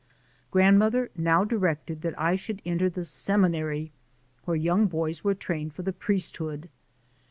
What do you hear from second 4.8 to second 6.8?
boys were trained for the priest hood.